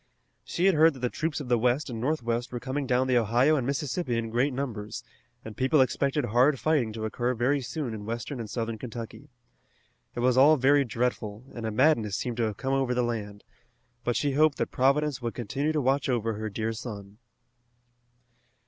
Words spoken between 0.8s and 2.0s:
that the troops of the west